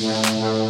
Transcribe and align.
You 0.00 0.69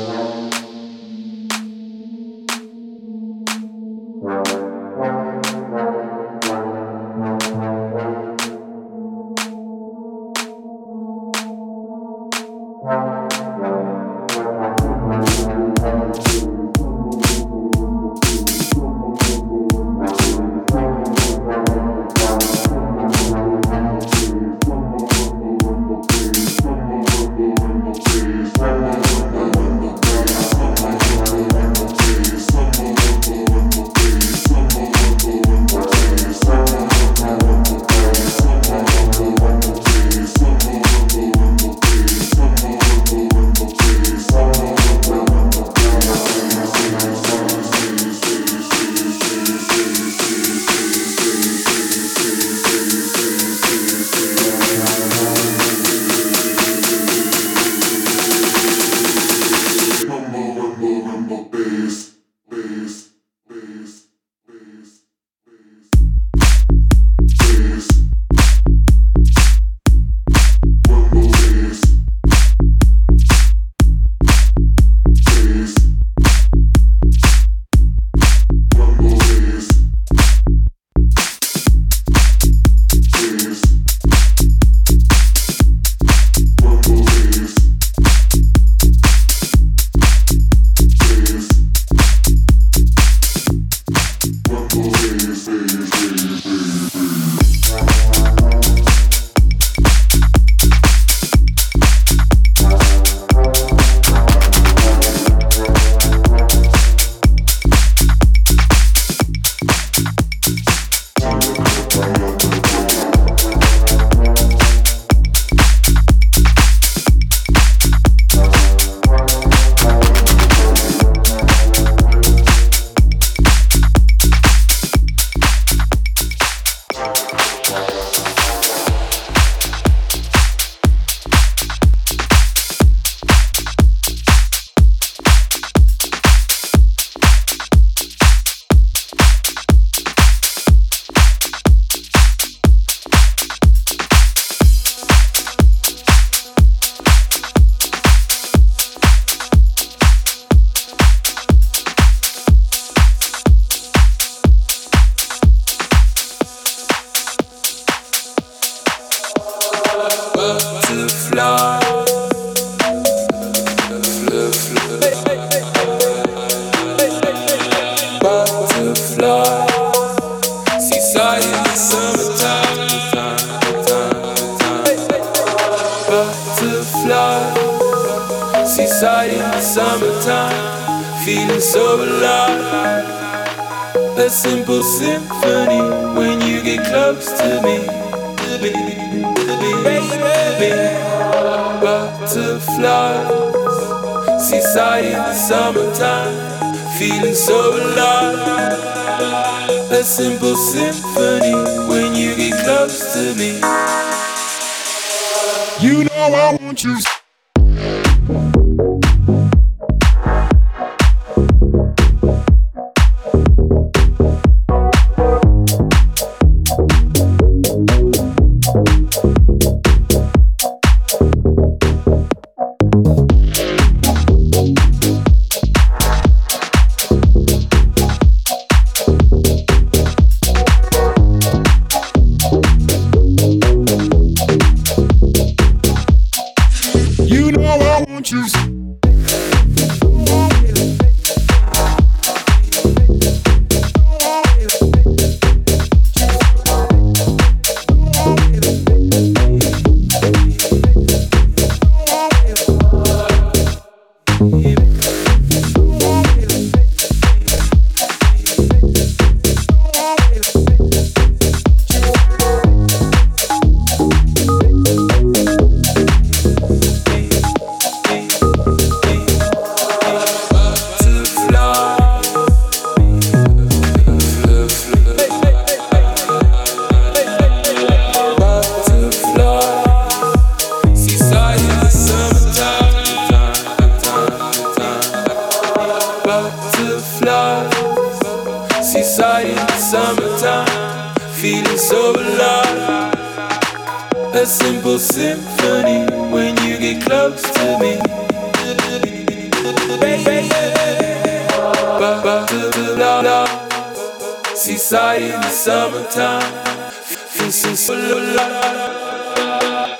summertime. 305.91 306.71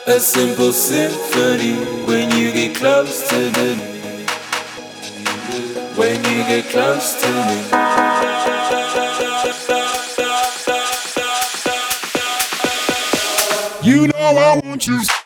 A 0.07 0.21
simple 0.21 0.73
symphony 0.73 1.75
when 2.07 2.31
you 2.37 2.53
get 2.53 2.77
close 2.77 3.29
to 3.29 3.39
me. 3.39 3.75
When 5.97 6.17
you 6.17 6.45
get 6.45 6.65
close 6.67 7.21
to 7.21 7.29
me. 7.29 7.57
You 13.83 14.09
know 14.09 14.19
I 14.19 14.61
want 14.65 14.87
you. 14.87 15.20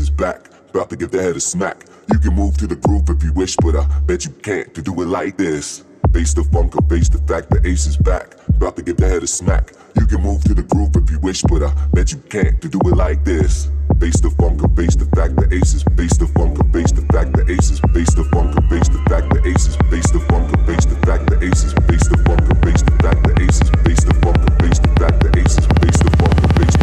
Is 0.00 0.10
back. 0.10 0.50
About 0.70 0.90
to 0.90 0.96
give 0.96 1.10
the 1.10 1.22
head 1.22 1.36
a 1.36 1.40
smack. 1.40 1.84
You 2.10 2.18
can 2.18 2.34
move 2.34 2.56
to 2.58 2.66
the 2.66 2.76
groove 2.76 3.08
if 3.08 3.22
you 3.22 3.32
wish, 3.32 3.56
but 3.56 3.76
I 3.76 3.84
bet 4.00 4.24
you 4.24 4.32
can't 4.42 4.74
to 4.74 4.82
do 4.82 4.92
it 5.02 5.06
like 5.06 5.36
this. 5.36 5.84
Face 6.12 6.32
the 6.32 6.44
funk 6.44 6.74
or 6.76 6.82
face 6.88 7.08
the 7.08 7.18
fact 7.26 7.50
the 7.50 7.60
ace 7.66 7.86
is 7.86 7.96
back. 7.96 8.34
About 8.48 8.76
to 8.76 8.82
give 8.82 8.96
the 8.96 9.08
head 9.08 9.22
a 9.22 9.26
smack. 9.26 9.72
You 9.96 10.06
can 10.06 10.22
move 10.22 10.42
to 10.44 10.54
the 10.54 10.62
groove 10.62 10.96
if 10.96 11.10
you 11.10 11.18
wish, 11.20 11.42
but 11.42 11.62
I 11.62 11.72
bet 11.92 12.12
you 12.12 12.18
can't 12.30 12.60
to 12.62 12.68
do 12.68 12.78
it 12.86 12.96
like 12.96 13.24
this. 13.24 13.68
Face 14.00 14.20
the 14.20 14.30
funk 14.30 14.62
or 14.62 14.68
face 14.76 14.96
the 14.96 15.06
fact 15.16 15.36
the 15.36 15.46
ace 15.54 15.74
is. 15.74 15.82
Face 15.96 16.16
the 16.16 16.26
funk 16.28 16.58
or 16.58 16.66
face 16.72 16.92
the 16.92 17.02
fact 17.12 17.32
the 17.36 17.44
ace 17.50 17.70
is. 17.70 17.80
Face 17.92 18.14
the 18.14 18.24
funk 18.32 18.56
or 18.56 18.62
face 18.68 18.88
the 18.88 19.00
fact 19.10 19.30
the 19.30 19.40
ace 19.46 19.66
is. 19.68 19.76
Face 19.90 20.10
the 20.10 20.20
funk 20.28 20.50
or 20.52 20.58
face 20.66 20.86
the 20.86 20.96
fact 21.06 21.26
the 21.30 21.38
ace 21.44 21.64
is. 21.64 21.72
Face 21.86 22.08
the 22.08 22.18
funk 22.24 22.42
or 22.50 22.56
face 22.64 22.82
the 22.82 22.92
fact 23.02 23.20
the 23.22 23.34
ace 23.42 23.60
is. 23.60 23.70
Face 23.84 24.04
the 24.04 24.14
funk 24.22 24.38
or 24.38 24.54
face 24.58 24.78
the 24.78 24.90
fact 24.98 25.18
the 25.22 25.30
ace 25.38 25.58
is. 25.58 25.66
Face 25.78 25.98
the 26.02 26.10
funk 26.18 26.36
or 26.42 26.48
face 26.58 26.73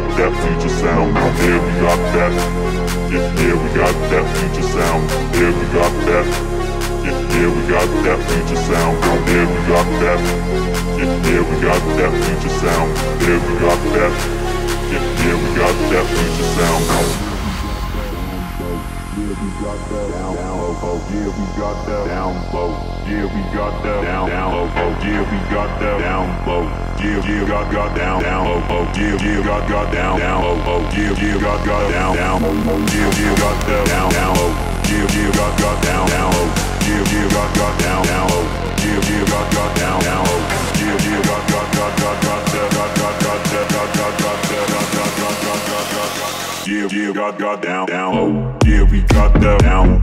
got 0.00 0.16
that 0.16 0.32
future 0.42 0.74
sound. 0.78 1.14
Yeah, 1.14 1.58
we 1.58 1.72
got 1.80 1.98
that. 2.14 2.32
Yeah, 3.10 3.54
we 3.54 3.68
got 3.74 3.94
that 4.10 4.26
future 4.38 4.68
sound. 4.68 5.10
Yeah, 5.34 5.50
we 5.50 5.64
got 5.74 5.92
that. 6.06 6.26
Yeah, 7.04 7.48
we 7.50 7.62
got 7.68 7.88
that 8.04 8.20
future 8.30 8.62
sound. 8.62 8.94
Yeah, 9.28 9.46
we 9.46 9.58
got 9.66 9.88
that. 10.02 10.20
Yeah, 10.98 11.42
we 11.42 11.54
got 11.62 11.82
that 11.98 12.12
future 12.24 12.54
sound. 12.62 12.90
Yeah, 13.22 13.38
we 13.42 13.58
got 13.58 13.80
that. 13.94 14.12
Yeah, 14.92 15.02
yeah, 15.24 15.34
we 15.34 15.48
got 15.56 15.74
that 15.90 16.06
future 16.06 16.48
sound 16.54 17.27
down, 19.38 20.34
down, 20.34 20.58
oh. 20.82 20.98
Yeah, 21.14 21.30
we 21.30 21.46
got 21.54 21.86
that 21.86 22.06
down 22.10 22.34
low. 22.50 22.74
yeah, 23.06 23.54
got, 23.54 23.82
that 23.84 24.02
down, 24.02 24.26
down 24.26 24.50
low. 24.50 24.66
Oh 24.66 24.92
yeah, 25.06 25.22
we 25.22 25.38
got, 25.54 25.70
that 25.78 26.00
down 26.02 26.26
low. 26.42 26.66
Yeah, 26.98 27.22
yeah, 27.22 27.46
got, 27.46 27.70
got, 27.70 27.94
down, 27.94 28.22
down 28.22 28.44
low. 28.46 28.58
Oh 28.66 28.82
yeah, 28.98 29.14
yeah, 29.22 29.42
got, 29.46 29.68
got, 29.68 29.92
down, 29.92 30.18
down 30.18 30.42
low. 30.42 30.58
Oh 30.66 30.82
yeah, 30.90 31.14
yeah, 31.22 31.38
got, 31.38 31.64
got, 31.64 31.90
down, 31.90 32.16
down 32.16 32.42
low. 32.42 32.50
Oh 32.50 32.82
yeah, 32.90 33.14
yeah, 33.14 33.38
got, 33.38 33.54
that 33.62 33.86
down, 33.86 34.10
down 34.10 34.34
low. 34.34 34.50
Yeah, 34.88 35.30
got 35.30 35.54
got 35.58 35.82
down 35.82 36.06
down 36.08 36.32
low. 36.34 36.48
Yeah, 36.82 37.18
we 46.68 47.12
got 47.14 47.38
that 47.38 47.88
down 47.88 48.14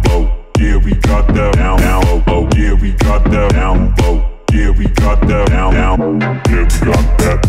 low. 0.10 0.26
Yeah, 0.58 0.78
we 0.78 0.96
got 0.96 1.28
that 1.28 1.54
down 1.54 1.78
down 1.78 2.02
low. 2.06 2.24
Oh, 2.28 2.50
yeah, 2.58 2.74
we 2.74 2.92
got 2.94 3.24
that 3.26 3.52
down 3.54 3.94
low. 4.02 4.26
Yeah, 4.52 4.72
we 4.72 4.88
got 4.88 5.22
that 5.28 5.50
down 5.50 5.74
down. 5.74 6.20
Yeah, 6.22 6.64
we 6.64 6.92
got 6.92 7.18
that. 7.20 7.40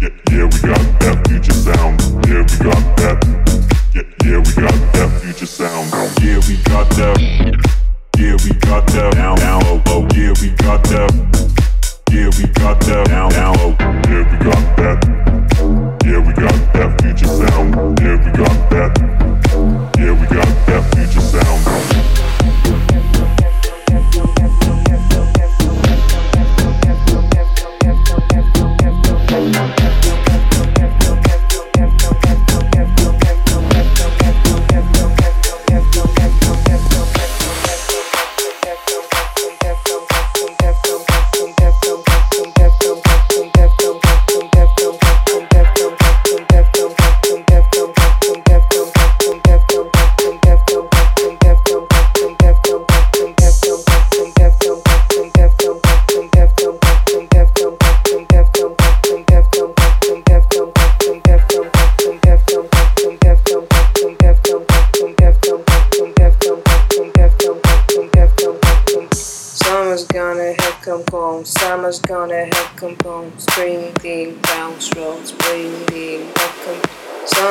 Yeah, 0.00 0.08
yeah, 0.32 0.44
we 0.44 0.58
got 0.66 1.00
that 1.00 1.28
future 1.28 1.52
sound. 1.52 2.00
Yeah, 2.26 2.42
we 2.42 2.56
got 2.58 2.96
that. 2.98 3.18
Yeah, 3.94 4.02
yeah, 4.24 4.38
we 4.38 4.52
got 4.54 4.92
that 4.94 5.20
future 5.22 5.46
sound. 5.46 5.92
Yeah, 6.20 6.40
we 6.48 6.56
got 6.64 6.90
that. 6.98 7.18
Yeah, 8.18 8.36
we 8.44 8.50
got 8.58 8.86
that 8.88 9.12
down 9.14 9.36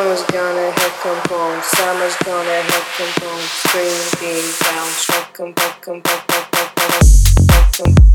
Summer's 0.10 0.26
gonna 0.32 0.72
help 0.72 0.94
come 1.04 1.22
home. 1.30 1.62
Summer's 1.62 2.16
gonna 2.26 2.62
help 2.64 2.86
come 2.98 3.30
home. 3.30 3.42
Spring 3.42 3.94
came 4.18 4.50
down. 4.64 4.88
pop, 5.54 5.82
pop, 6.02 6.28
pop, 6.28 6.52
pop, 6.52 7.96
pop. 7.96 8.09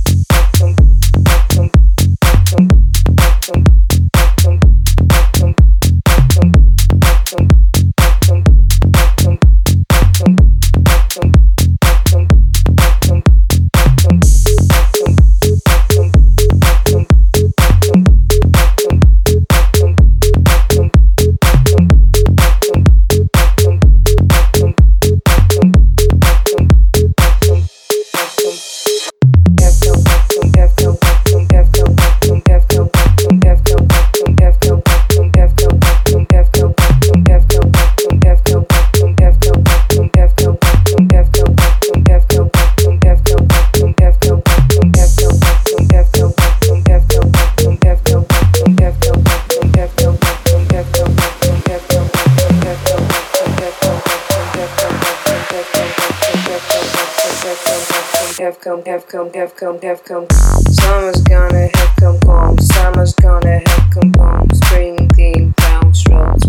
come, 58.65 58.83
have 58.87 59.07
come, 59.07 59.31
have 59.35 59.55
come, 59.57 59.79
have 59.83 60.03
come. 60.05 60.27
Summer's 60.71 61.21
gonna 61.21 61.69
have 61.75 61.97
come 61.97 62.19
home. 62.25 62.59
Summer's 62.59 63.13
gonna 63.13 63.61
have 63.67 63.91
come 63.93 64.11
home. 64.17 64.49
Spring, 64.55 65.07
thing, 65.11 65.51
brown 65.59 65.93
strokes. 65.93 66.47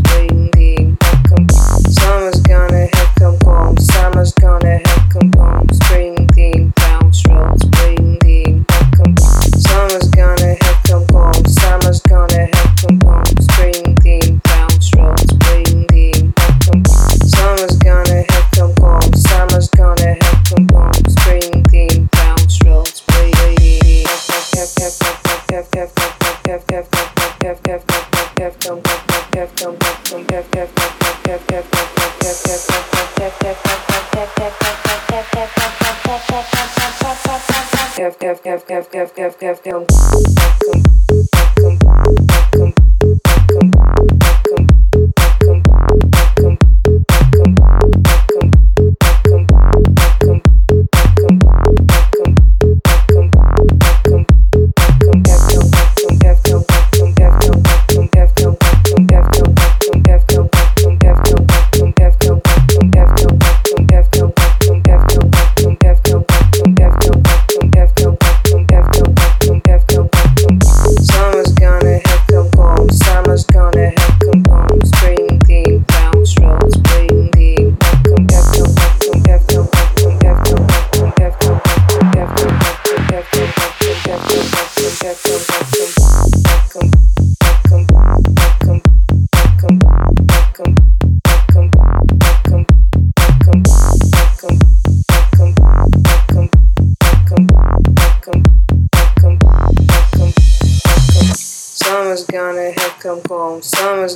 Gav, 38.06 38.20
gav, 38.20 38.40
gav, 38.44 38.88
gav, 38.92 39.08
gav, 39.16 39.34
gav, 39.40 39.62
gav. 39.64 40.55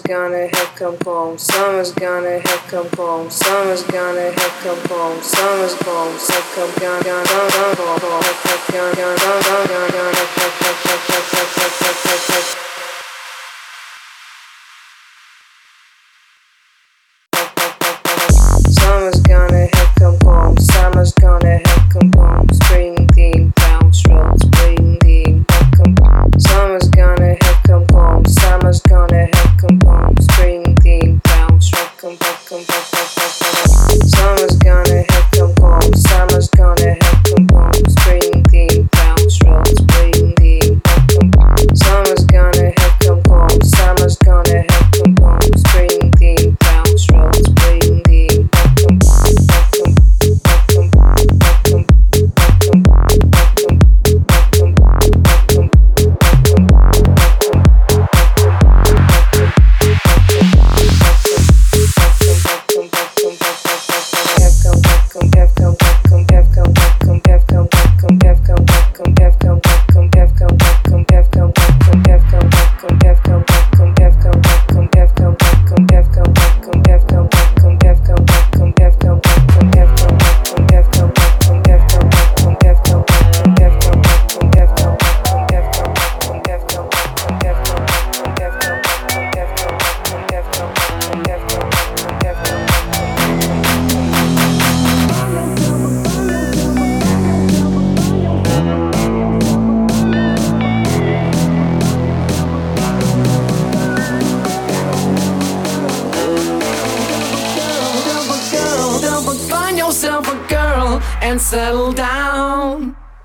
gonna 0.09 0.49
have 0.51 0.73
come 0.75 0.97
home, 1.05 1.37
summer's 1.37 1.91
gonna 1.91 2.39
have 2.39 2.65
come 2.67 2.89
home, 2.97 3.29
summer's 3.29 3.83
gonna 3.83 4.31
have 4.31 4.53
come 4.63 4.79
home, 4.89 5.21
summer's 5.21 5.75
gone, 5.83 6.17
so 6.17 6.33
come 6.55 6.73
gone, 6.81 7.03
gone, 7.03 7.23
gone, 7.25 7.49
gone, 7.51 7.75
gone, 7.75 7.99
gone, 7.99 8.21
gone, 8.21 8.55
gone, 8.73 8.95
gone, 8.95 8.95
gone, 8.95 9.17
gone, 9.17 9.41
gone, 9.45 9.67
gone, 9.69 9.91
gone, 9.91 10.13
gone, 10.13 10.73
gone, 10.83 10.98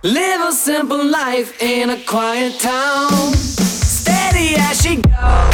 Live 0.04 0.42
a 0.42 0.52
simple 0.52 1.02
life 1.02 1.62
in 1.62 1.88
a 1.88 1.96
quiet 2.04 2.60
town. 2.60 3.32
Steady 3.32 4.54
as 4.54 4.82
she 4.82 4.96
goes. 4.96 5.53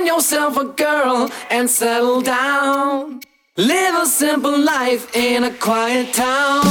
Find 0.00 0.08
yourself 0.08 0.56
a 0.56 0.64
girl 0.64 1.30
and 1.50 1.68
settle 1.68 2.22
down. 2.22 3.20
Live 3.58 3.94
a 3.96 4.06
simple 4.06 4.58
life 4.58 5.14
in 5.14 5.44
a 5.44 5.52
quiet 5.52 6.14
town. 6.14 6.69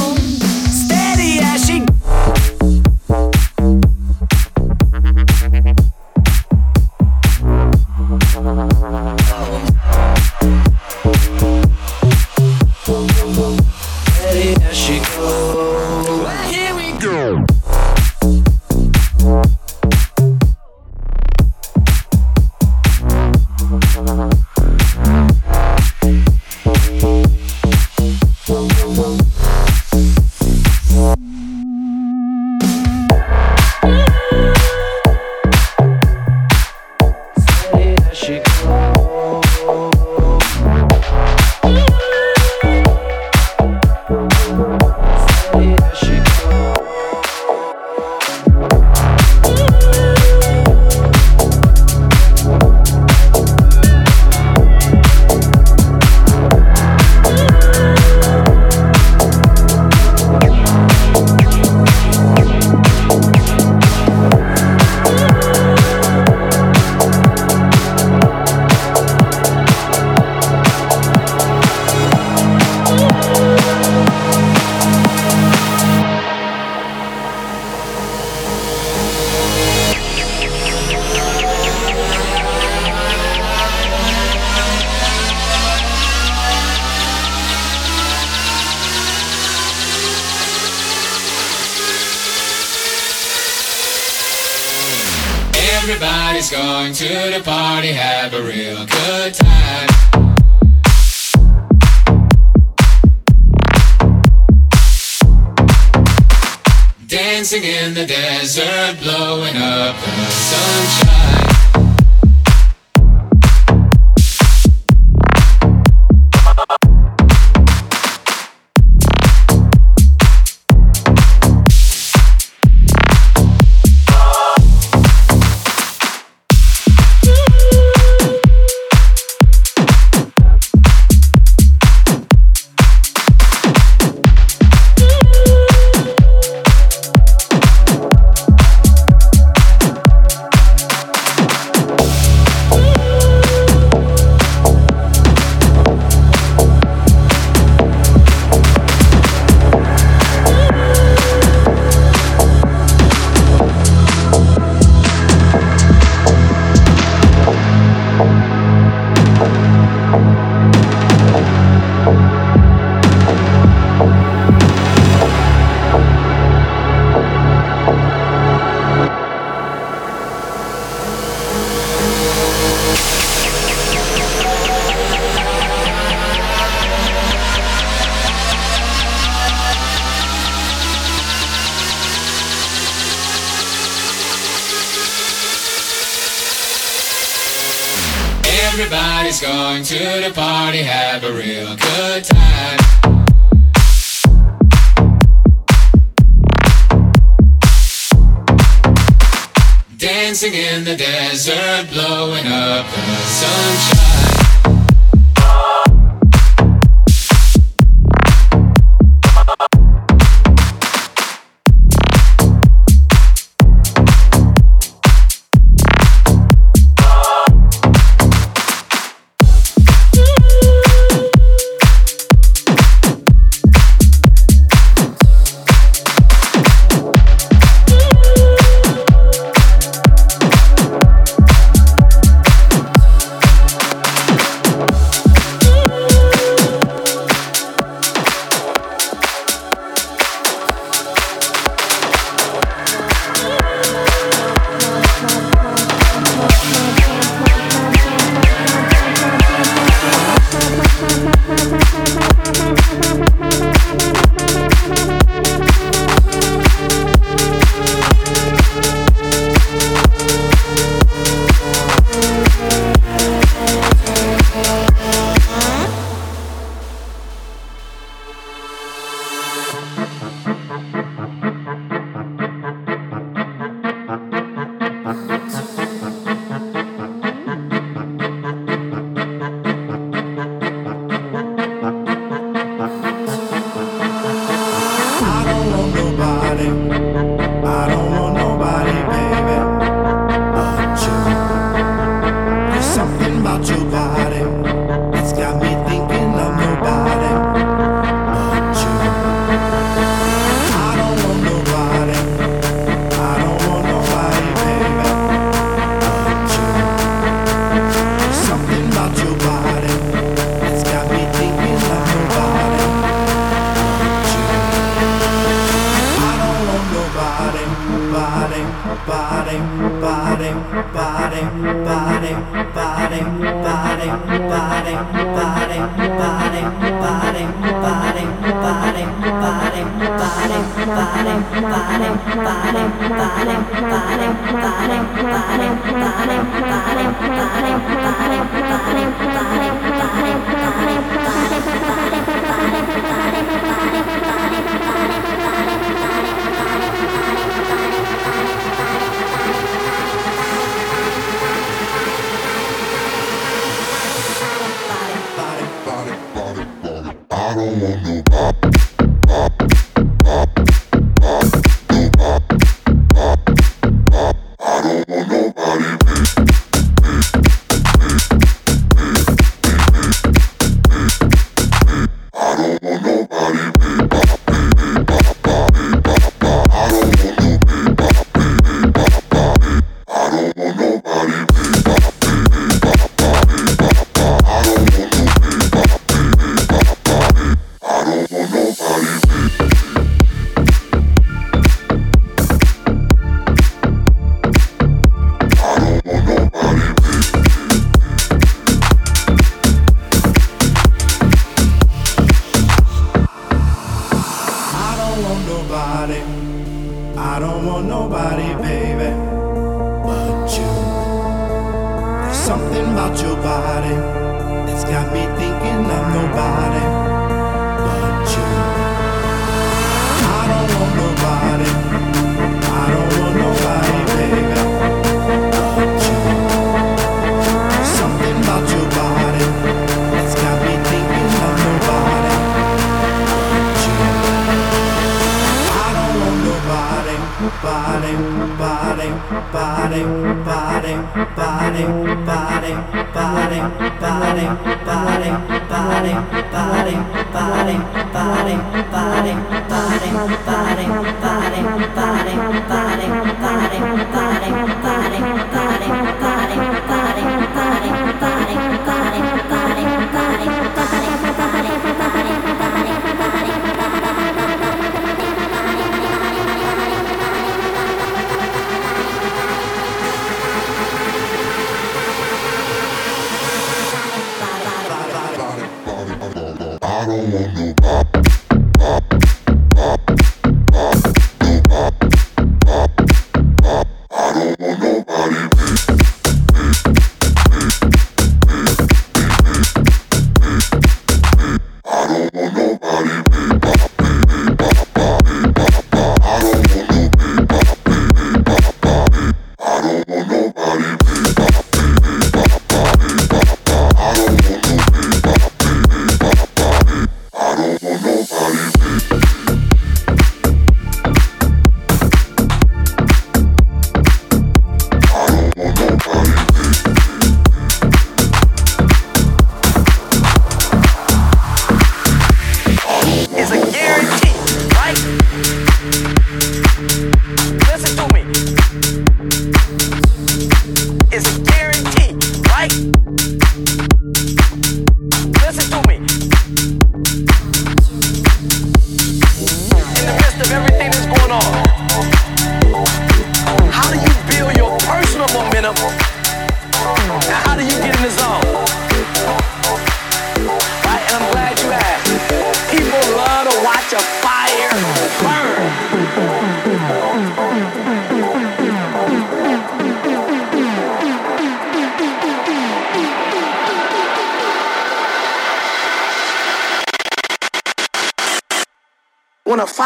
Tickle 535.60 535.82
me. 535.82 536.79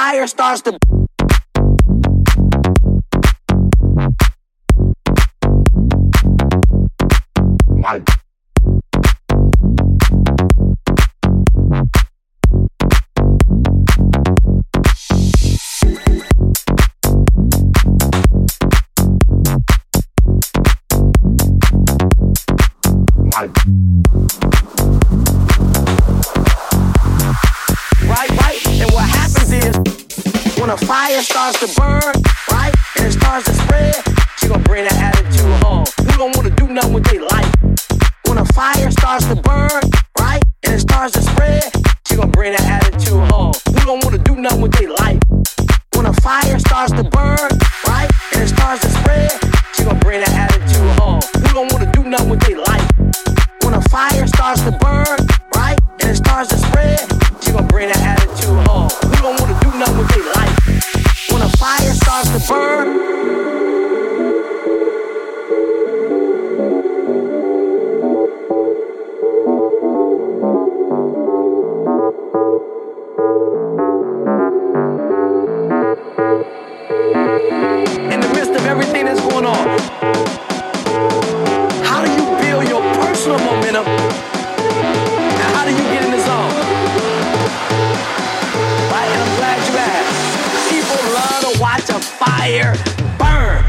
Fire 0.04 0.26
starts 0.26 0.60
to 0.60 0.78
fire 30.86 31.22
starts 31.22 31.60
to 31.60 31.80
burn, 31.80 32.12
right? 32.50 32.72
And 32.96 33.06
it 33.06 33.12
starts 33.12 33.44
to 33.46 33.54
spread, 33.54 33.94
she 34.38 34.48
gonna 34.48 34.62
bring 34.62 34.84
that 34.84 34.96
attitude 34.96 35.52
home. 35.62 35.84
Who 36.00 36.16
don't 36.16 36.36
wanna 36.36 36.50
do 36.50 36.66
nothing 36.68 36.94
with 36.94 37.04
their 37.04 37.22
life? 37.22 37.52
When 38.26 38.38
a 38.38 38.44
fire 38.52 38.90
starts 38.90 39.26
to 39.26 39.36
burn, 39.36 39.82
right? 40.18 40.42
And 40.64 40.74
it 40.74 40.80
starts 40.80 41.12
to 41.14 41.22
spread, 41.22 41.70
she 42.06 42.16
gonna 42.16 42.30
bring 42.30 42.52
that 42.52 42.64
attitude 42.64 43.30
home. 43.30 43.52
Who 43.68 43.80
don't 43.84 44.04
wanna 44.04 44.18
do 44.18 44.36
nothing 44.36 44.62
with 44.62 44.72
their 44.72 44.90
life? 44.90 45.18
When 45.94 46.06
a 46.06 46.12
fire 46.22 46.58
starts 46.58 46.92
to 46.92 47.04
burn, 47.04 47.50
right? 47.86 48.08
And 48.32 48.42
it 48.42 48.48
starts 48.48 48.80
to 48.82 48.90
spread, 48.90 49.32
she 49.74 49.84
gonna 49.84 50.00
bring 50.00 50.20
that 50.20 50.32
attitude 50.32 50.90
home. 51.00 51.20
Who 51.44 51.48
don't 51.52 51.72
wanna 51.72 51.92
do 51.92 52.04
nothing 52.04 52.30
with 52.30 52.40
their 52.40 52.58
life? 52.58 52.88
When 53.62 53.74
a 53.74 53.82
fire 53.88 54.26
starts 54.26 54.62
to 54.62 54.72
burn, 54.72 55.18
right? 55.54 55.78
And 56.00 56.10
it 56.10 56.16
starts 56.16 56.48
to 56.50 56.58
spread, 56.58 57.00
she 57.42 57.52
gonna 57.52 57.66
bring 57.68 57.88
that 57.88 58.00
attitude 58.00 58.66
home. 58.68 58.88
Who 59.02 59.16
don't 59.22 59.40
wanna 59.40 59.63
nothing 59.84 59.98
with 59.98 60.08
their 60.08 60.32
life? 60.32 61.32
When 61.32 61.42
a 61.42 61.48
fire 61.56 61.92
starts 61.92 62.30
to 62.30 62.52
burn, 62.52 62.88
in 78.12 78.20
the 78.20 78.28
midst 78.28 78.52
of 78.52 78.64
everything 78.66 79.04
that's 79.06 79.20
going 79.20 79.46
on, 79.46 80.43
fire 92.44 92.74
burn. 93.16 93.64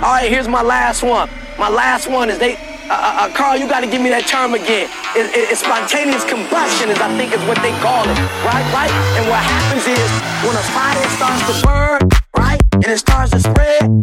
All 0.00 0.14
right, 0.14 0.30
here's 0.30 0.46
my 0.46 0.62
last 0.62 1.02
one. 1.02 1.28
My 1.58 1.68
last 1.68 2.08
one 2.08 2.30
is 2.30 2.38
they. 2.38 2.54
Uh, 2.54 2.94
uh, 2.94 3.26
uh, 3.26 3.34
Carl, 3.34 3.58
you 3.58 3.68
got 3.68 3.80
to 3.80 3.86
give 3.86 4.00
me 4.00 4.10
that 4.10 4.26
term 4.26 4.54
again. 4.54 4.86
It, 5.14 5.26
it, 5.34 5.50
it's 5.50 5.62
spontaneous 5.62 6.22
combustion, 6.22 6.90
is 6.90 6.98
I 6.98 7.10
think 7.18 7.34
is 7.34 7.42
what 7.50 7.58
they 7.62 7.74
call 7.82 8.02
it, 8.06 8.18
right? 8.46 8.66
Right? 8.70 8.94
And 9.18 9.26
what 9.26 9.42
happens 9.42 9.86
is 9.90 10.10
when 10.46 10.54
a 10.54 10.64
fire 10.70 11.06
starts 11.18 11.42
to 11.50 11.54
burn, 11.66 12.00
right, 12.38 12.60
and 12.74 12.86
it 12.86 12.98
starts 12.98 13.30
to 13.30 13.40
spread, 13.40 14.02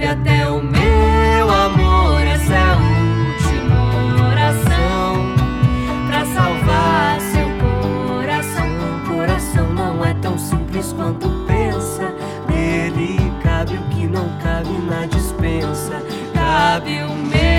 sabe 0.00 0.06
até 0.06 0.48
o 0.48 0.62
meu 0.62 1.50
amor. 1.50 2.20
Essa 2.22 2.54
é 2.54 2.58
a 2.58 2.76
última 2.76 4.28
oração 4.28 5.34
para 6.06 6.24
salvar 6.26 7.20
seu 7.20 7.48
coração. 7.60 8.68
Coração 9.06 9.72
não 9.74 10.04
é 10.04 10.14
tão 10.14 10.38
simples 10.38 10.92
quanto 10.92 11.28
pensa. 11.46 12.14
Nele 12.48 13.18
cabe 13.42 13.74
o 13.74 13.82
que 13.90 14.06
não 14.06 14.28
cabe 14.42 14.70
na 14.88 15.06
dispensa. 15.06 16.02
Cabe 16.34 17.02
o 17.02 17.14
meu. 17.14 17.49